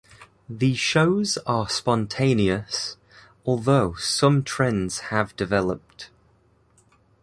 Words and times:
The 0.49 0.73
shows 0.73 1.37
are 1.45 1.69
spontaneous, 1.69 2.97
although 3.45 3.93
some 3.93 4.41
trends 4.41 4.97
have 5.13 5.35
developed. 5.35 6.09